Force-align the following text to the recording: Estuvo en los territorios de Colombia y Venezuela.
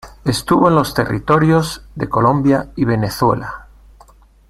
Estuvo 0.25 0.67
en 0.67 0.73
los 0.73 0.95
territorios 0.95 1.83
de 1.93 2.09
Colombia 2.09 2.71
y 2.75 2.85
Venezuela. 2.85 3.67